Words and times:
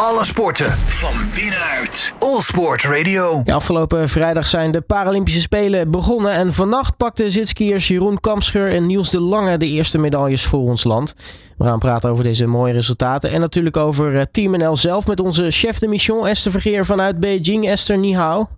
Alle 0.00 0.24
sporten 0.24 0.70
van 0.70 1.14
binnenuit. 1.34 2.14
All 2.18 2.40
Sport 2.40 2.84
Radio. 2.84 3.40
Ja, 3.44 3.54
afgelopen 3.54 4.08
vrijdag 4.08 4.46
zijn 4.46 4.72
de 4.72 4.80
Paralympische 4.80 5.40
Spelen 5.40 5.90
begonnen. 5.90 6.32
En 6.32 6.52
vannacht 6.52 6.96
pakten 6.96 7.30
zitskiers 7.30 7.88
Jeroen 7.88 8.20
Kamscheur 8.20 8.70
en 8.70 8.86
Niels 8.86 9.10
de 9.10 9.20
Lange 9.20 9.56
de 9.56 9.66
eerste 9.66 9.98
medailles 9.98 10.46
voor 10.46 10.60
ons 10.60 10.84
land. 10.84 11.14
We 11.58 11.64
gaan 11.64 11.78
praten 11.78 12.10
over 12.10 12.24
deze 12.24 12.46
mooie 12.46 12.72
resultaten. 12.72 13.30
En 13.30 13.40
natuurlijk 13.40 13.76
over 13.76 14.16
eh, 14.16 14.22
Team 14.30 14.50
NL 14.50 14.76
zelf 14.76 15.06
met 15.06 15.20
onze 15.20 15.50
chef 15.50 15.78
de 15.78 15.88
mission 15.88 16.26
Esther 16.26 16.50
Vergeer 16.52 16.84
vanuit 16.84 17.20
Beijing. 17.20 17.68
Esther, 17.68 17.98
ni 17.98 18.14
hao. 18.14 18.48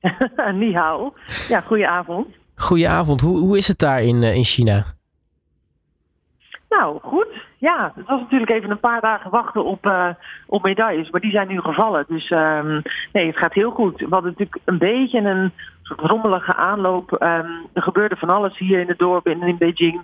ni 0.60 0.74
hao. 0.74 1.12
Ja, 1.48 1.60
goedenavond. 1.60 2.26
Goedenavond. 2.54 3.20
Hoe, 3.20 3.38
hoe 3.38 3.56
is 3.56 3.68
het 3.68 3.78
daar 3.78 4.02
in, 4.02 4.22
eh, 4.22 4.34
in 4.34 4.44
China? 4.44 4.84
Nou, 6.68 6.98
goed. 7.02 7.41
Ja, 7.68 7.92
het 7.94 8.06
was 8.06 8.20
natuurlijk 8.20 8.50
even 8.50 8.70
een 8.70 8.80
paar 8.80 9.00
dagen 9.00 9.30
wachten 9.30 9.64
op, 9.64 9.86
uh, 9.86 10.08
op 10.46 10.62
medailles, 10.62 11.10
maar 11.10 11.20
die 11.20 11.30
zijn 11.30 11.48
nu 11.48 11.60
gevallen. 11.60 12.04
Dus 12.08 12.30
um, 12.30 12.82
nee, 13.12 13.26
het 13.26 13.36
gaat 13.36 13.54
heel 13.54 13.70
goed. 13.70 14.00
We 14.00 14.06
hadden 14.10 14.30
natuurlijk 14.30 14.58
een 14.64 14.78
beetje 14.78 15.18
een 15.18 15.52
soort 15.82 16.00
rommelige 16.00 16.54
aanloop. 16.54 17.12
Um, 17.12 17.66
er 17.72 17.82
gebeurde 17.82 18.16
van 18.16 18.30
alles 18.30 18.58
hier 18.58 18.80
in 18.80 18.88
het 18.88 18.98
dorp 18.98 19.26
en 19.26 19.42
in 19.42 19.58
Beijing. 19.58 20.00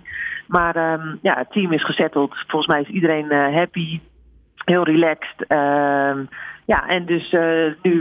Maar 0.47 0.93
um, 0.93 1.19
ja, 1.21 1.37
het 1.37 1.51
team 1.51 1.73
is 1.73 1.85
gezetteld. 1.85 2.33
Volgens 2.47 2.73
mij 2.73 2.81
is 2.81 2.87
iedereen 2.87 3.25
uh, 3.33 3.55
happy, 3.55 3.99
heel 4.55 4.83
relaxed. 4.83 5.45
ja, 6.65 6.87
en 6.87 7.05
dus 7.05 7.31
uh, 7.31 7.73
nu 7.81 7.99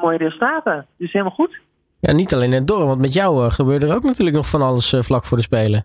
mooie 0.00 0.18
resultaten. 0.18 0.86
Dus 0.98 1.12
helemaal 1.12 1.34
goed. 1.34 1.58
Ja, 2.00 2.12
niet 2.12 2.34
alleen 2.34 2.52
in 2.52 2.58
het 2.58 2.66
dorp, 2.66 2.86
want 2.86 3.00
met 3.00 3.12
jou 3.12 3.50
gebeurde 3.50 3.86
er 3.86 3.94
ook 3.94 4.02
natuurlijk 4.02 4.36
nog 4.36 4.48
van 4.48 4.62
alles 4.62 4.96
vlak 4.98 5.24
voor 5.24 5.36
de 5.36 5.42
Spelen. 5.42 5.84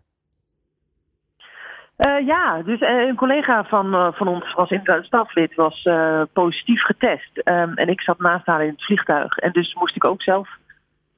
Uh, 1.97 2.27
ja, 2.27 2.61
dus 2.61 2.81
een 2.81 3.15
collega 3.15 3.63
van, 3.63 3.93
uh, 3.93 4.07
van 4.11 4.27
ons 4.27 4.53
was 4.53 4.69
in 4.69 4.81
het 4.83 5.05
staflid, 5.05 5.55
was 5.55 5.89
positief 6.33 6.81
getest. 6.83 7.41
Um, 7.43 7.73
en 7.73 7.87
ik 7.87 8.01
zat 8.01 8.19
naast 8.19 8.45
haar 8.45 8.63
in 8.63 8.69
het 8.69 8.83
vliegtuig. 8.83 9.37
En 9.37 9.51
dus 9.51 9.73
moest 9.73 9.95
ik 9.95 10.05
ook 10.05 10.21
zelf 10.21 10.49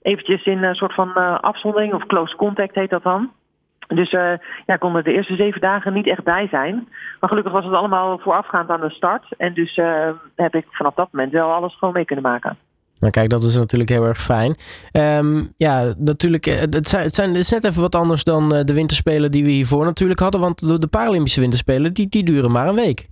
eventjes 0.02 0.46
in 0.46 0.64
een 0.64 0.76
soort 0.76 0.94
van 0.94 1.42
afzondering, 1.42 1.94
of 1.94 2.06
close 2.06 2.36
contact 2.36 2.76
heet 2.76 2.90
dat 2.90 3.04
dan. 3.04 3.32
Dus 3.88 4.12
ja, 4.66 4.76
kon 4.80 4.96
er 4.96 5.04
de 5.04 5.14
eerste 5.14 5.36
zeven 5.36 5.62
dagen 5.62 5.94
niet 5.94 6.10
echt 6.10 6.24
bij 6.24 6.48
zijn. 6.48 6.88
Maar 7.20 7.30
gelukkig 7.30 7.54
was 7.54 7.66
het 7.66 7.74
allemaal 7.74 8.18
voorafgaand 8.20 8.70
aan 8.70 8.82
de 8.82 8.90
start. 8.90 9.26
En 9.38 9.54
dus 9.54 9.76
heb 10.36 10.56
ik 10.56 10.66
vanaf 10.70 10.94
dat 10.94 11.12
moment 11.12 11.32
wel 11.32 11.54
alles 11.54 11.78
gewoon 11.78 11.94
mee 11.94 12.06
kunnen 12.06 12.26
maken. 12.26 12.58
Nou 13.00 13.12
kijk, 13.12 13.30
dat 13.30 13.44
is 13.44 13.58
natuurlijk 13.58 13.90
heel 13.90 14.06
erg 14.06 14.18
fijn. 14.18 14.56
Um, 14.92 15.54
ja, 15.58 15.94
natuurlijk, 15.98 16.46
het, 16.46 16.88
zijn, 16.88 17.04
het, 17.04 17.16
zijn, 17.16 17.36
is 17.36 17.52
net 17.52 17.66
even 17.66 17.82
wat 17.82 17.96
anders 17.96 18.24
dan 18.24 18.50
de 18.50 18.74
winterspelen 18.74 19.32
die 19.32 19.44
we 19.44 19.50
hiervoor 19.50 19.86
natuurlijk 19.86 20.20
hadden. 20.20 20.42
Want 20.42 20.82
de, 20.82 20.88
Paralympische 20.88 21.40
winterspelen, 21.40 21.94
die, 21.94 22.08
die 22.10 22.24
duren 22.24 22.52
maar 22.52 22.68
een 22.68 22.76
week. 22.76 23.08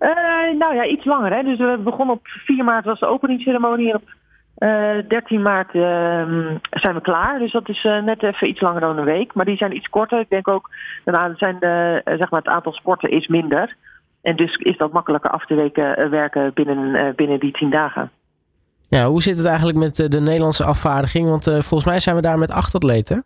Uh, 0.00 0.58
nou 0.58 0.74
ja, 0.74 0.86
iets 0.86 1.04
langer. 1.04 1.32
Hè? 1.32 1.42
Dus 1.42 1.58
we 1.58 1.80
begonnen 1.84 2.14
op 2.14 2.26
4 2.26 2.64
maart 2.64 2.84
was 2.84 3.00
de 3.00 3.06
openingsceremonie. 3.06 3.88
En 3.88 3.96
op 3.96 4.08
uh, 4.58 5.08
13 5.08 5.42
maart 5.42 5.74
uh, 5.74 5.82
zijn 6.70 6.94
we 6.94 7.00
klaar. 7.00 7.38
Dus 7.38 7.52
dat 7.52 7.68
is 7.68 7.82
net 7.82 8.22
even 8.22 8.48
iets 8.48 8.60
langer 8.60 8.80
dan 8.80 8.98
een 8.98 9.04
week. 9.04 9.34
Maar 9.34 9.44
die 9.44 9.56
zijn 9.56 9.76
iets 9.76 9.88
korter. 9.88 10.20
Ik 10.20 10.30
denk 10.30 10.48
ook, 10.48 10.70
zijn 11.36 11.56
de, 11.60 12.00
zeg 12.04 12.30
maar 12.30 12.40
het 12.40 12.52
aantal 12.52 12.72
sporten 12.72 13.10
is 13.10 13.26
minder. 13.26 13.76
En 14.22 14.36
dus 14.36 14.56
is 14.56 14.76
dat 14.76 14.92
makkelijker 14.92 15.30
af 15.30 15.46
te 15.46 15.54
weken, 15.54 16.10
werken 16.10 16.52
binnen, 16.54 17.14
binnen 17.16 17.40
die 17.40 17.52
tien 17.52 17.70
dagen. 17.70 18.10
Ja, 18.88 19.06
hoe 19.06 19.22
zit 19.22 19.36
het 19.36 19.46
eigenlijk 19.46 19.78
met 19.78 19.96
de 19.96 20.20
Nederlandse 20.20 20.64
afvaardiging? 20.64 21.28
Want 21.28 21.46
uh, 21.46 21.54
volgens 21.54 21.84
mij 21.84 22.00
zijn 22.00 22.16
we 22.16 22.22
daar 22.22 22.38
met 22.38 22.50
acht 22.50 22.74
atleten. 22.74 23.24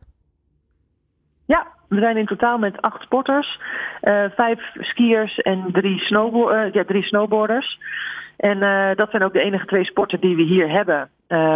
Ja, 1.46 1.66
we 1.88 2.00
zijn 2.00 2.16
in 2.16 2.26
totaal 2.26 2.58
met 2.58 2.82
acht 2.82 3.02
sporters. 3.02 3.60
Uh, 4.02 4.24
vijf 4.36 4.60
skiers 4.78 5.38
en 5.38 5.68
drie, 5.72 5.98
snowbo 5.98 6.50
uh, 6.50 6.72
ja, 6.72 6.84
drie 6.84 7.02
snowboarders. 7.02 7.78
En 8.36 8.58
dat 8.96 9.10
zijn 9.10 9.22
ook 9.22 9.32
de 9.32 9.42
enige 9.42 9.66
twee 9.66 9.84
sporten 9.84 10.20
die 10.20 10.36
we 10.36 10.42
hier 10.42 10.70
hebben. 10.70 11.10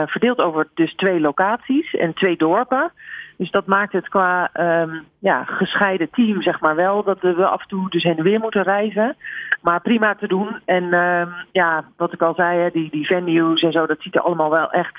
verdeeld 0.07 0.39
over 0.39 0.69
dus 0.75 0.95
twee 0.95 1.21
locaties 1.21 1.95
en 1.95 2.15
twee 2.15 2.37
dorpen. 2.37 2.93
Dus 3.39 3.51
dat 3.51 3.67
maakt 3.67 3.93
het 3.93 4.09
qua 4.09 4.51
um, 4.83 5.05
ja, 5.19 5.45
gescheiden 5.45 6.11
team 6.11 6.43
zeg 6.43 6.61
maar 6.61 6.77
wel. 6.77 7.03
Dat 7.03 7.21
we 7.21 7.47
af 7.47 7.63
en 7.63 7.69
toe 7.69 7.91
dus 7.91 8.03
heen 8.03 8.17
en 8.17 8.25
weer 8.25 8.41
moeten 8.41 8.63
reizen. 8.63 9.17
Maar 9.63 9.81
prima 9.81 10.15
te 10.15 10.27
doen. 10.27 10.61
En 10.65 10.95
um, 10.95 11.33
ja, 11.53 11.85
wat 11.97 12.13
ik 12.13 12.23
al 12.23 12.35
zei, 12.35 12.61
hè, 12.61 12.71
die, 12.71 12.91
die 12.91 13.07
venues 13.07 13.63
en 13.63 13.73
zo, 13.73 13.87
dat 13.87 14.01
ziet 14.01 14.15
er 14.15 14.21
allemaal 14.21 14.51
wel 14.51 14.71
echt 14.71 14.99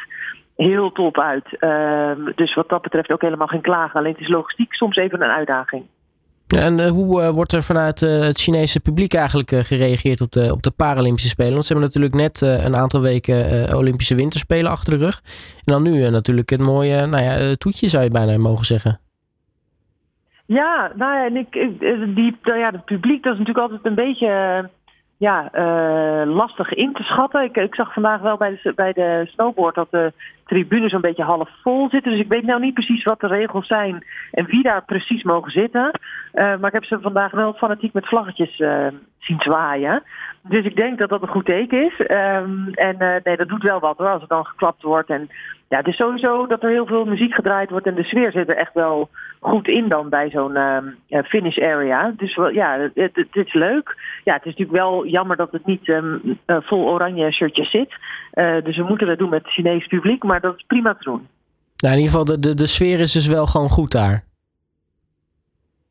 heel 0.55 0.91
top 0.91 1.19
uit. 1.19 1.45
Um, 1.59 2.31
dus 2.35 2.53
wat 2.53 2.69
dat 2.69 2.81
betreft 2.81 3.11
ook 3.11 3.21
helemaal 3.21 3.47
geen 3.47 3.61
klagen. 3.61 3.99
Alleen 3.99 4.11
het 4.11 4.21
is 4.21 4.27
logistiek 4.27 4.73
soms 4.73 4.95
even 4.95 5.21
een 5.21 5.29
uitdaging. 5.29 5.85
En 6.57 6.79
uh, 6.79 6.87
hoe 6.87 7.21
uh, 7.21 7.29
wordt 7.29 7.53
er 7.53 7.63
vanuit 7.63 8.01
uh, 8.01 8.19
het 8.19 8.39
Chinese 8.39 8.79
publiek 8.79 9.13
eigenlijk 9.13 9.65
gereageerd 9.65 10.21
op 10.21 10.31
de, 10.31 10.51
op 10.51 10.63
de 10.63 10.71
Paralympische 10.71 11.29
Spelen? 11.29 11.53
Want 11.53 11.65
ze 11.65 11.73
hebben 11.73 11.91
natuurlijk 11.91 12.21
net 12.21 12.41
een 12.65 12.75
aantal 12.75 13.01
weken 13.01 13.67
Olympische 13.75 14.15
Winterspelen 14.15 14.71
achter 14.71 14.97
de 14.97 15.05
rug. 15.05 15.21
En 15.55 15.73
dan 15.73 15.83
nu 15.83 16.09
natuurlijk 16.09 16.49
het 16.49 16.59
mooie 16.59 17.05
nou 17.05 17.23
ja, 17.23 17.55
toetje 17.55 17.89
zou 17.89 18.03
je 18.03 18.09
bijna 18.09 18.37
mogen 18.37 18.65
zeggen. 18.65 18.99
Ja, 20.45 20.91
nou 20.95 21.15
ja, 21.15 21.25
en 21.25 21.35
ik, 21.37 21.51
die, 22.15 22.37
ja, 22.41 22.71
het 22.71 22.85
publiek 22.85 23.23
dat 23.23 23.33
is 23.33 23.39
natuurlijk 23.39 23.71
altijd 23.71 23.85
een 23.85 24.05
beetje 24.05 24.69
ja, 25.19 25.49
uh, 25.55 26.33
lastig 26.35 26.73
in 26.73 26.93
te 26.93 27.03
schatten. 27.03 27.43
Ik, 27.43 27.57
ik, 27.57 27.75
zag 27.75 27.93
vandaag 27.93 28.21
wel 28.21 28.37
bij 28.37 28.59
de, 28.63 28.73
bij 28.73 28.93
de 28.93 29.25
snowboard 29.25 29.75
dat 29.75 29.91
de 29.91 30.13
tribune 30.49 30.89
zo'n 30.89 31.01
beetje 31.01 31.23
half 31.23 31.49
vol 31.63 31.89
zitten. 31.89 32.11
Dus 32.11 32.21
ik 32.21 32.27
weet 32.27 32.43
nou 32.43 32.59
niet 32.59 32.73
precies 32.73 33.03
wat 33.03 33.19
de 33.19 33.27
regels 33.27 33.67
zijn 33.67 34.05
en 34.31 34.45
wie 34.45 34.63
daar 34.63 34.83
precies 34.85 35.23
mogen 35.23 35.51
zitten. 35.51 35.99
Uh, 36.33 36.43
maar 36.43 36.65
ik 36.65 36.73
heb 36.73 36.85
ze 36.85 36.99
vandaag 37.01 37.31
wel 37.31 37.53
fanatiek 37.53 37.93
met 37.93 38.07
vlaggetjes 38.07 38.59
uh, 38.59 38.87
zien 39.19 39.39
zwaaien. 39.39 40.03
Dus 40.41 40.65
ik 40.65 40.75
denk 40.75 40.97
dat 40.97 41.09
dat 41.09 41.21
een 41.21 41.27
goed 41.27 41.45
teken 41.45 41.85
is. 41.85 41.99
Um, 41.99 42.69
en 42.73 43.21
nee, 43.23 43.37
dat 43.37 43.47
doet 43.47 43.63
wel 43.63 43.79
wat 43.79 43.97
hoor, 43.97 44.09
als 44.09 44.21
het 44.21 44.29
dan 44.29 44.45
geklapt 44.45 44.83
wordt. 44.83 45.09
En 45.09 45.29
ja, 45.69 45.77
het 45.77 45.87
is 45.87 45.95
sowieso 45.95 46.47
dat 46.47 46.63
er 46.63 46.69
heel 46.69 46.85
veel 46.85 47.05
muziek 47.05 47.33
gedraaid 47.33 47.69
wordt 47.69 47.85
en 47.85 47.95
de 47.95 48.03
sfeer 48.03 48.31
zit 48.31 48.49
er 48.49 48.55
echt 48.55 48.73
wel 48.73 49.09
goed 49.39 49.67
in 49.67 49.87
dan 49.87 50.09
bij 50.09 50.29
zo'n 50.29 50.55
uh, 50.55 51.23
finish 51.23 51.57
area. 51.57 52.13
Dus 52.17 52.35
ja, 52.51 52.89
het, 52.93 53.27
is 53.31 53.53
leuk. 53.53 53.95
Ja, 54.23 54.33
het 54.33 54.45
is 54.45 54.55
natuurlijk 54.55 54.77
wel 54.77 55.05
jammer 55.05 55.37
dat 55.37 55.51
het 55.51 55.65
niet 55.65 55.87
uh, 55.87 56.03
vol 56.45 56.89
oranje 56.89 57.31
shirtjes 57.31 57.71
zit. 57.71 57.93
Dus 58.63 58.77
we 58.77 58.83
moeten 58.83 59.07
dat 59.07 59.17
doen 59.17 59.29
met 59.29 59.43
het 59.43 59.51
Chinees 59.51 59.87
publiek, 59.87 60.23
maar 60.23 60.38
dat 60.39 60.55
is 60.55 60.63
prima 60.67 60.93
te 60.93 61.03
doen. 61.03 61.27
Nou, 61.77 61.93
in 61.95 62.01
ieder 62.01 62.11
geval, 62.11 62.25
de, 62.25 62.39
de, 62.39 62.53
de 62.53 62.67
sfeer 62.67 62.99
is 62.99 63.11
dus 63.11 63.27
wel 63.27 63.45
gewoon 63.45 63.69
goed 63.69 63.91
daar. 63.91 64.23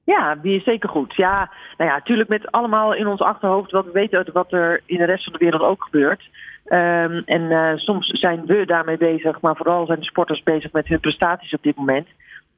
Ja, 0.05 0.35
die 0.35 0.57
is 0.57 0.65
zeker 0.65 0.89
goed. 0.89 1.15
Ja, 1.15 1.51
nou 1.77 1.91
ja, 1.91 1.97
natuurlijk 1.97 2.29
met 2.29 2.51
allemaal 2.51 2.95
in 2.95 3.07
ons 3.07 3.21
achterhoofd 3.21 3.71
wat 3.71 3.85
we 3.85 3.91
weten 3.91 4.33
wat 4.33 4.53
er 4.53 4.83
in 4.87 4.99
de 4.99 5.05
rest 5.05 5.25
van 5.25 5.33
de 5.33 5.39
wereld 5.39 5.63
ook 5.63 5.85
gebeurt. 5.85 6.23
Um, 6.65 7.23
en 7.25 7.43
uh, 7.43 7.73
soms 7.75 8.07
zijn 8.07 8.47
we 8.47 8.67
daarmee 8.67 8.97
bezig, 8.97 9.41
maar 9.41 9.57
vooral 9.57 9.87
zijn 9.87 9.99
de 9.99 10.05
sporters 10.05 10.43
bezig 10.43 10.73
met 10.73 10.87
hun 10.87 11.01
prestaties 11.01 11.53
op 11.53 11.63
dit 11.63 11.77
moment. 11.77 12.07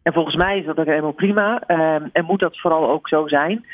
En 0.02 0.12
volgens 0.12 0.36
mij 0.36 0.58
is 0.58 0.66
dat 0.66 0.78
ook 0.78 0.86
helemaal 0.86 1.12
prima. 1.12 1.62
Um, 1.66 2.10
en 2.12 2.24
moet 2.24 2.40
dat 2.40 2.60
vooral 2.60 2.90
ook 2.90 3.08
zo 3.08 3.28
zijn. 3.28 3.66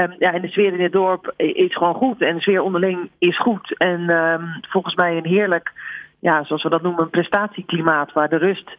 Um, 0.00 0.14
ja, 0.18 0.32
en 0.32 0.42
de 0.42 0.48
sfeer 0.48 0.72
in 0.72 0.82
het 0.82 0.92
dorp 0.92 1.32
is 1.36 1.76
gewoon 1.76 1.94
goed. 1.94 2.22
En 2.22 2.34
de 2.34 2.40
sfeer 2.40 2.62
onderling 2.62 3.10
is 3.18 3.38
goed. 3.38 3.76
En 3.78 4.10
volgens 4.68 4.94
mij 4.94 5.16
een 5.16 5.26
heerlijk, 5.26 5.72
ja, 6.20 6.44
zoals 6.44 6.62
we 6.62 6.68
dat 6.68 6.82
noemen, 6.82 7.02
een 7.02 7.10
prestatieklimaat. 7.10 8.12
Waar 8.12 8.28
de 8.28 8.36
rust 8.36 8.70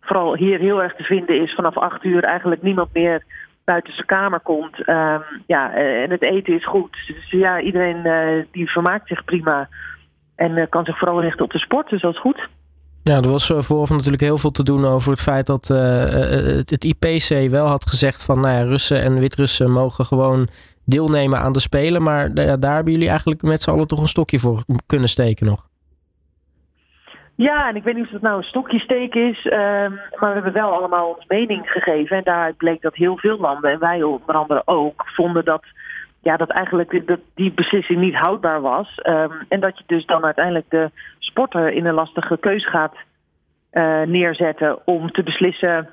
vooral 0.00 0.36
hier 0.36 0.58
heel 0.58 0.82
erg 0.82 0.94
te 0.94 1.02
vinden 1.02 1.42
is. 1.42 1.54
Vanaf 1.54 1.76
acht 1.76 2.04
uur 2.04 2.24
eigenlijk 2.24 2.62
niemand 2.62 2.88
meer 2.92 3.24
buiten 3.64 3.94
zijn 3.94 4.06
kamer 4.06 4.40
komt. 4.40 4.76
ja, 5.46 5.74
en 5.74 6.10
het 6.10 6.22
eten 6.22 6.54
is 6.54 6.66
goed. 6.66 6.96
Dus 7.06 7.30
ja, 7.30 7.60
iedereen 7.60 8.06
uh, 8.06 8.44
die 8.52 8.70
vermaakt 8.70 9.08
zich 9.08 9.24
prima. 9.24 9.68
En 10.36 10.56
uh, 10.56 10.64
kan 10.68 10.84
zich 10.84 10.98
vooral 10.98 11.20
richten 11.20 11.44
op 11.44 11.50
de 11.50 11.58
sport, 11.58 11.88
dus 11.88 12.00
dat 12.00 12.14
is 12.14 12.20
goed. 12.20 12.48
Ja, 13.02 13.16
er 13.16 13.30
was 13.30 13.52
vooraf 13.56 13.90
natuurlijk 13.90 14.22
heel 14.22 14.38
veel 14.38 14.50
te 14.50 14.64
doen 14.64 14.84
over 14.84 15.10
het 15.10 15.20
feit 15.20 15.46
dat 15.46 15.68
het, 15.68 16.84
IPC 16.84 17.50
wel 17.50 17.66
had 17.66 17.88
gezegd 17.88 18.24
van 18.24 18.40
nou 18.40 18.54
ja, 18.54 18.62
Russen 18.62 19.02
en 19.02 19.18
Wit-Russen 19.18 19.70
mogen 19.70 20.04
gewoon 20.04 20.48
deelnemen 20.84 21.38
aan 21.38 21.52
de 21.52 21.60
Spelen. 21.60 22.02
Maar 22.02 22.34
daar 22.34 22.74
hebben 22.74 22.92
jullie 22.92 23.08
eigenlijk 23.08 23.42
met 23.42 23.62
z'n 23.62 23.70
allen 23.70 23.86
toch 23.86 24.00
een 24.00 24.08
stokje 24.08 24.38
voor 24.38 24.64
kunnen 24.86 25.08
steken 25.08 25.46
nog. 25.46 25.69
Ja, 27.40 27.68
en 27.68 27.76
ik 27.76 27.82
weet 27.82 27.94
niet 27.94 28.06
of 28.06 28.10
het 28.10 28.22
nou 28.22 28.36
een 28.36 28.42
stokje 28.42 28.78
steken 28.78 29.28
is, 29.28 29.44
um, 29.44 30.00
maar 30.18 30.28
we 30.28 30.34
hebben 30.34 30.52
wel 30.52 30.72
allemaal 30.72 31.08
ons 31.08 31.26
mening 31.26 31.70
gegeven. 31.70 32.16
En 32.16 32.24
daaruit 32.24 32.56
bleek 32.56 32.82
dat 32.82 32.94
heel 32.94 33.16
veel 33.16 33.38
landen, 33.38 33.70
en 33.70 33.78
wij 33.78 34.02
onder 34.02 34.34
andere 34.34 34.62
ook, 34.64 35.02
vonden 35.06 35.44
dat 35.44 35.64
ja, 36.22 36.36
dat 36.36 36.50
eigenlijk 36.50 37.06
dat 37.06 37.20
die 37.34 37.52
beslissing 37.52 38.00
niet 38.00 38.14
houdbaar 38.14 38.60
was. 38.60 39.00
Um, 39.08 39.32
en 39.48 39.60
dat 39.60 39.78
je 39.78 39.84
dus 39.86 40.06
dan 40.06 40.24
uiteindelijk 40.24 40.70
de 40.70 40.90
sporter 41.18 41.72
in 41.72 41.86
een 41.86 41.94
lastige 41.94 42.38
keus 42.38 42.68
gaat 42.68 42.94
uh, 43.72 44.02
neerzetten 44.02 44.86
om 44.86 45.10
te 45.10 45.22
beslissen 45.22 45.88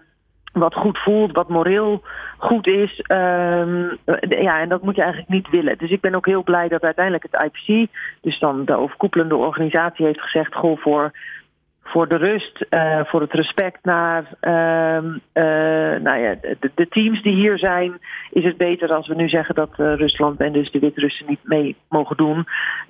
wat 0.60 0.74
goed 0.74 0.98
voelt, 0.98 1.32
wat 1.32 1.50
moreel 1.50 2.04
goed 2.38 2.68
is. 2.68 3.04
Um, 3.08 3.98
ja, 4.30 4.60
en 4.60 4.70
dat 4.70 4.82
moet 4.82 4.96
je 4.96 5.02
eigenlijk 5.02 5.32
niet 5.32 5.50
willen. 5.50 5.78
Dus 5.78 5.90
ik 5.90 6.02
ben 6.02 6.16
ook 6.16 6.26
heel 6.26 6.44
blij 6.44 6.68
dat 6.68 6.82
uiteindelijk 6.82 7.28
het 7.30 7.44
IPC, 7.44 7.92
dus 8.22 8.40
dan 8.40 8.66
de 8.66 8.76
overkoepelende 8.76 9.36
organisatie, 9.36 10.06
heeft 10.06 10.22
gezegd: 10.22 10.56
goh, 10.56 10.78
voor 10.80 11.12
voor 11.88 12.08
de 12.08 12.16
rust, 12.16 12.66
uh, 12.70 13.00
voor 13.04 13.22
het 13.22 13.34
respect 13.34 13.80
naar 13.84 14.24
uh, 14.42 15.04
uh, 15.34 16.02
nou 16.02 16.18
ja, 16.20 16.36
de, 16.76 16.88
teams 16.90 17.22
die 17.22 17.34
hier 17.34 17.58
zijn, 17.58 18.00
is 18.32 18.44
het 18.44 18.58
beter 18.58 18.94
als 18.94 19.08
we 19.08 19.16
nu 19.16 19.30
zeggen 19.30 19.56
dat 19.56 19.70
Rusland 19.76 20.40
en 20.40 20.52
dus 20.52 20.72
de 20.72 20.80
Wit-Russen 20.80 21.26
niet 21.28 21.40
mee 21.44 21.76
mogen 21.90 22.18
doen. 22.18 22.38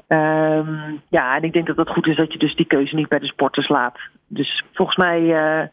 Um, 0.08 1.02
ja, 1.10 1.36
en 1.36 1.44
ik 1.44 1.54
denk 1.54 1.68
dat 1.68 1.78
het 1.78 1.90
goed 1.90 2.08
is 2.08 2.16
dat 2.16 2.34
je 2.34 2.40
dus 2.40 2.56
die 2.56 2.66
keuze 2.66 2.96
niet 2.96 3.08
bij 3.08 3.20
de 3.20 3.28
sporters 3.28 3.68
laat. 3.68 4.00
Dus 4.28 4.64
volgens 4.74 4.98
mij, 4.98 5.70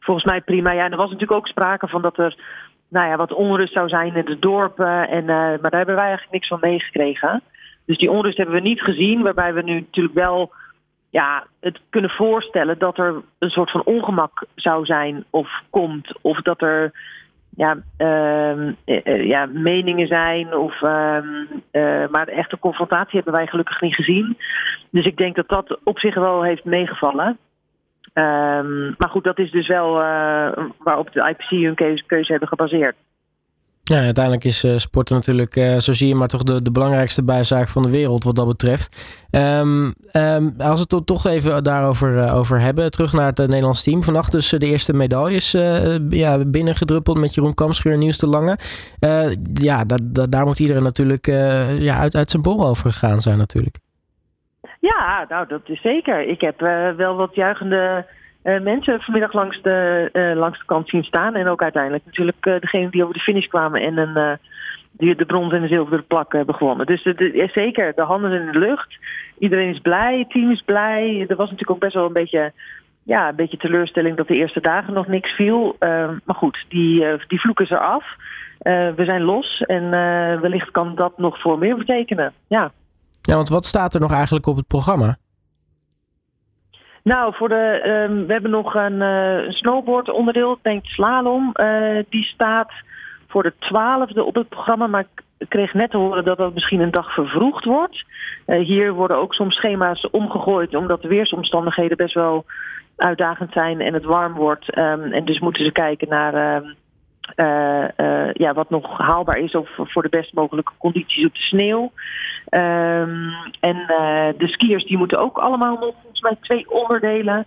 volgens 0.00 0.26
mij 0.26 0.40
prima. 0.40 0.72
Ja, 0.72 0.84
en 0.84 0.90
er 0.90 0.96
was 0.96 1.10
natuurlijk 1.10 1.38
ook 1.38 1.46
sprake 1.46 1.88
van 1.88 2.02
dat 2.02 2.18
er 2.18 2.36
nou 2.88 3.08
ja, 3.08 3.16
wat 3.16 3.32
onrust 3.32 3.72
zou 3.72 3.88
zijn 3.88 4.14
in 4.14 4.24
de 4.24 4.38
dorpen. 4.38 5.08
En, 5.08 5.24
maar 5.24 5.70
daar 5.70 5.76
hebben 5.76 5.94
wij 5.94 6.04
eigenlijk 6.04 6.32
niks 6.32 6.48
van 6.48 6.58
meegekregen. 6.60 7.42
Dus 7.86 7.98
die 7.98 8.10
onrust 8.10 8.36
hebben 8.36 8.54
we 8.54 8.60
niet 8.60 8.80
gezien, 8.80 9.22
waarbij 9.22 9.54
we 9.54 9.62
nu 9.62 9.74
natuurlijk 9.74 10.14
wel 10.14 10.52
ja, 11.10 11.46
het 11.60 11.80
kunnen 11.90 12.10
voorstellen 12.10 12.78
dat 12.78 12.98
er 12.98 13.22
een 13.38 13.50
soort 13.50 13.70
van 13.70 13.84
ongemak 13.84 14.44
zou 14.54 14.84
zijn 14.84 15.24
of 15.30 15.48
komt. 15.70 16.12
Of 16.20 16.40
dat 16.40 16.62
er 16.62 16.92
ja, 17.56 17.76
uh, 17.98 19.26
ja, 19.26 19.46
meningen 19.46 20.06
zijn. 20.06 20.56
Of, 20.56 20.80
uh, 20.80 21.18
uh, 21.72 22.08
maar 22.10 22.26
de 22.26 22.32
echte 22.32 22.58
confrontatie 22.58 23.14
hebben 23.14 23.32
wij 23.32 23.46
gelukkig 23.46 23.80
niet 23.80 23.94
gezien. 23.94 24.36
Dus 24.90 25.04
ik 25.04 25.16
denk 25.16 25.36
dat 25.36 25.48
dat 25.48 25.78
op 25.84 25.98
zich 25.98 26.14
wel 26.14 26.42
heeft 26.42 26.64
meegevallen. 26.64 27.38
Ehm, 28.12 28.86
maar 28.86 29.08
goed, 29.08 29.24
dat 29.24 29.38
is 29.38 29.50
dus 29.50 29.66
wel 29.66 29.92
waarop 30.78 31.12
de 31.12 31.28
IPC 31.28 31.48
hun 31.50 31.74
keuze 32.06 32.30
hebben 32.30 32.48
gebaseerd. 32.48 32.96
Ja, 33.88 34.00
uiteindelijk 34.00 34.44
is 34.44 34.64
uh, 34.64 34.76
sporten 34.76 35.14
natuurlijk, 35.14 35.56
uh, 35.56 35.76
zo 35.76 35.92
zie 35.92 36.08
je 36.08 36.14
maar 36.14 36.28
toch 36.28 36.42
de, 36.42 36.62
de 36.62 36.70
belangrijkste 36.70 37.24
bijzaak 37.24 37.68
van 37.68 37.82
de 37.82 37.90
wereld 37.90 38.24
wat 38.24 38.34
dat 38.34 38.46
betreft. 38.46 39.16
Um, 39.30 39.94
um, 40.12 40.54
als 40.58 40.84
we 40.88 40.96
het 40.96 41.06
toch 41.06 41.26
even 41.26 41.62
daarover 41.62 42.16
uh, 42.16 42.36
over 42.36 42.60
hebben, 42.60 42.90
terug 42.90 43.12
naar 43.12 43.26
het 43.26 43.38
Nederlands 43.38 43.82
team. 43.82 44.02
Vannacht 44.02 44.32
dus 44.32 44.48
de 44.48 44.66
eerste 44.66 44.92
medailles 44.92 45.50
ja, 46.08 46.44
binnengedruppeld 46.44 47.18
met 47.18 47.34
Jeroen 47.34 47.54
Kamschuur 47.54 47.92
en 47.92 47.98
Nieuws 47.98 48.18
de 48.18 48.26
Lange. 48.26 48.58
ja, 49.54 49.84
da, 49.84 50.26
daar 50.26 50.44
moet 50.44 50.58
iedereen 50.58 50.82
natuurlijk 50.82 51.26
ja, 51.78 51.98
uit, 51.98 52.14
uit 52.14 52.30
zijn 52.30 52.42
bol 52.42 52.66
over 52.66 52.90
gegaan 52.90 53.20
zijn 53.20 53.38
natuurlijk. 53.38 53.78
Ja, 54.80 55.26
nou 55.28 55.46
dat 55.48 55.60
is 55.64 55.80
zeker. 55.80 56.28
Ik 56.28 56.40
heb 56.40 56.60
wel 56.96 57.16
wat 57.16 57.34
juichende 57.34 58.06
uh, 58.46 58.60
mensen 58.60 59.00
vanmiddag 59.00 59.32
langs 59.32 59.62
de, 59.62 60.08
uh, 60.12 60.38
langs 60.38 60.58
de 60.58 60.64
kant 60.64 60.88
zien 60.88 61.04
staan. 61.04 61.34
En 61.34 61.48
ook 61.48 61.62
uiteindelijk 61.62 62.04
natuurlijk 62.04 62.46
uh, 62.46 62.60
degene 62.60 62.90
die 62.90 63.02
over 63.02 63.14
de 63.14 63.20
finish 63.20 63.46
kwamen 63.46 63.80
en 63.80 63.98
een, 63.98 64.38
die 64.92 65.16
de 65.16 65.24
brons 65.24 65.52
en 65.52 65.60
de 65.60 65.68
zilveren 65.68 66.06
plak 66.06 66.32
hebben 66.32 66.54
gewonnen. 66.54 66.86
Dus 66.86 67.02
zeker, 67.52 67.94
de 67.94 68.02
handen 68.02 68.32
in 68.32 68.52
de 68.52 68.58
lucht. 68.58 68.96
Iedereen 69.38 69.74
is 69.74 69.80
blij, 69.80 70.18
het 70.18 70.30
team 70.30 70.50
is 70.50 70.62
blij. 70.64 71.24
Er 71.28 71.36
was 71.36 71.50
natuurlijk 71.50 71.70
ook 71.70 71.78
best 71.78 71.94
wel 71.94 72.06
een 72.06 72.12
beetje, 72.12 72.52
ja, 73.02 73.28
een 73.28 73.36
beetje 73.36 73.56
teleurstelling 73.56 74.16
dat 74.16 74.28
de 74.28 74.36
eerste 74.36 74.60
dagen 74.60 74.94
nog 74.94 75.06
niks 75.06 75.30
viel. 75.30 75.76
maar 76.24 76.36
goed, 76.36 76.64
die, 76.68 77.04
die 77.26 77.40
vloek 77.40 77.60
is 77.60 77.70
eraf. 77.70 78.04
we 78.96 79.02
zijn 79.04 79.22
los 79.22 79.60
en 79.60 79.90
wellicht 80.40 80.70
kan 80.70 80.94
dat 80.94 81.18
nog 81.18 81.40
voor 81.40 81.58
meer 81.58 81.76
betekenen. 81.76 82.32
Ja. 82.46 82.72
ja, 83.20 83.34
want 83.34 83.48
wat 83.48 83.64
staat 83.64 83.94
er 83.94 84.00
nog 84.00 84.12
eigenlijk 84.12 84.46
op 84.46 84.56
het 84.56 84.66
programma? 84.66 85.16
Nou, 87.06 87.34
voor 87.34 87.48
de, 87.48 87.88
um, 88.08 88.26
we 88.26 88.32
hebben 88.32 88.50
nog 88.50 88.74
een, 88.74 89.00
een 89.00 89.52
snowboard 89.52 90.10
onderdeel, 90.10 90.58
denk 90.62 90.86
slalom. 90.86 91.50
Uh, 91.54 92.02
die 92.08 92.24
staat 92.24 92.72
voor 93.28 93.42
de 93.42 93.52
twaalfde 93.58 94.24
op 94.24 94.34
het 94.34 94.48
programma, 94.48 94.86
maar 94.86 95.06
ik 95.38 95.48
kreeg 95.48 95.74
net 95.74 95.90
te 95.90 95.96
horen 95.96 96.24
dat 96.24 96.38
dat 96.38 96.54
misschien 96.54 96.80
een 96.80 96.90
dag 96.90 97.14
vervroegd 97.14 97.64
wordt. 97.64 98.04
Uh, 98.46 98.64
hier 98.64 98.92
worden 98.92 99.16
ook 99.16 99.34
soms 99.34 99.54
schema's 99.54 100.10
omgegooid, 100.10 100.74
omdat 100.74 101.02
de 101.02 101.08
weersomstandigheden 101.08 101.96
best 101.96 102.14
wel 102.14 102.44
uitdagend 102.96 103.52
zijn 103.52 103.80
en 103.80 103.94
het 103.94 104.04
warm 104.04 104.34
wordt. 104.34 104.78
Um, 104.78 105.12
en 105.12 105.24
dus 105.24 105.38
moeten 105.38 105.64
ze 105.64 105.72
kijken 105.72 106.08
naar 106.08 106.56
um, 106.56 106.74
uh, 107.36 107.84
uh, 107.96 108.32
ja, 108.32 108.52
wat 108.52 108.70
nog 108.70 108.98
haalbaar 108.98 109.38
is 109.38 109.54
of 109.54 109.68
voor 109.76 110.02
de 110.02 110.08
best 110.08 110.34
mogelijke 110.34 110.72
condities 110.78 111.26
op 111.26 111.34
de 111.34 111.40
sneeuw. 111.40 111.92
Um, 112.50 113.32
en 113.60 113.76
uh, 113.76 114.28
de 114.38 114.48
skiers 114.48 114.84
die 114.84 114.98
moeten 114.98 115.18
ook 115.18 115.38
allemaal 115.38 115.78
nog 115.78 115.94
volgens 116.00 116.20
mij 116.20 116.36
twee 116.40 116.70
onderdelen. 116.70 117.46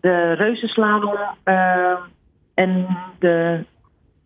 De 0.00 0.32
reuzenslalom 0.32 1.18
en, 2.54 2.86
de, 3.18 3.64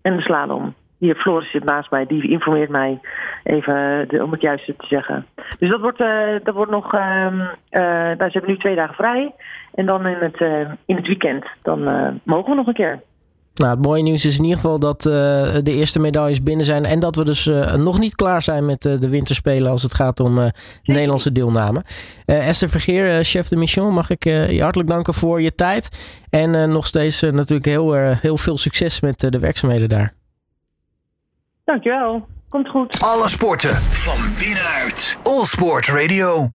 en 0.03 0.17
de 0.17 0.23
slalom. 0.23 0.75
Hier, 0.99 1.15
Floris 1.15 1.51
zit 1.51 1.65
naast 1.65 1.91
mij, 1.91 2.07
die 2.07 2.31
informeert 2.31 2.71
mij 2.71 3.01
even 3.43 4.23
om 4.23 4.33
het 4.33 4.41
juiste 4.41 4.77
te 4.77 4.87
zeggen. 4.87 5.27
Dus 5.59 5.71
dat 5.71 5.81
wordt, 5.81 5.99
dat 6.45 6.55
wordt 6.55 6.71
nog, 6.71 6.91
daar 6.91 8.31
zijn 8.31 8.45
we 8.45 8.47
nu 8.47 8.57
twee 8.57 8.75
dagen 8.75 8.95
vrij. 8.95 9.35
En 9.75 9.87
dan 9.87 10.07
in 10.07 10.19
het, 10.21 10.41
in 10.87 10.97
het 10.97 11.07
weekend, 11.07 11.47
dan 11.63 11.83
mogen 12.23 12.51
we 12.51 12.57
nog 12.57 12.67
een 12.67 12.75
keer. 12.75 13.01
Nou, 13.55 13.71
het 13.71 13.85
mooie 13.85 14.03
nieuws 14.03 14.25
is 14.25 14.37
in 14.37 14.43
ieder 14.43 14.59
geval 14.59 14.79
dat 14.79 15.07
uh, 15.07 15.13
de 15.63 15.73
eerste 15.73 15.99
medailles 15.99 16.43
binnen 16.43 16.65
zijn. 16.65 16.85
En 16.85 17.01
dat 17.01 17.17
we 17.17 17.25
dus 17.25 17.47
uh, 17.47 17.75
nog 17.75 17.99
niet 17.99 18.15
klaar 18.15 18.43
zijn 18.43 18.67
met 18.67 18.85
uh, 18.85 19.01
de 19.01 19.09
winterspelen 19.09 19.71
als 19.71 19.83
het 19.83 19.95
gaat 19.95 20.21
om 20.21 20.51
Nederlandse 20.83 21.33
deelname. 21.33 21.85
Esther 22.25 22.69
Vergeer, 22.69 23.25
chef 23.25 23.49
de 23.49 23.57
mission, 23.57 23.95
mag 23.95 24.11
ik 24.11 24.25
je 24.25 24.59
hartelijk 24.61 24.91
danken 24.91 25.15
voor 25.15 25.41
je 25.41 25.55
tijd. 25.55 25.89
En 26.31 26.71
nog 26.71 26.87
steeds 26.87 27.21
natuurlijk 27.21 27.65
heel, 27.65 27.93
heel 27.95 28.37
veel 28.37 28.59
succes 28.59 29.01
met 29.01 29.21
de 29.21 29.39
werkzaamheden 29.39 29.89
daar. 29.89 30.15
Dankjewel. 31.65 32.27
Komt 32.49 32.69
goed. 32.69 33.01
Alle 33.01 33.29
sporten 33.29 33.75
van 33.75 34.19
binnenuit. 34.39 35.17
All 35.23 35.45
Sport 35.45 35.87
Radio. 35.89 36.51